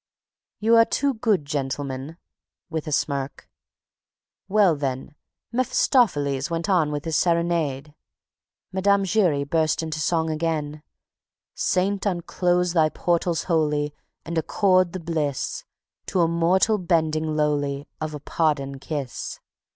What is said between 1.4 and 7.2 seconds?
gentlemen," with a smirk. "Well, then, Mephistopheles went on with his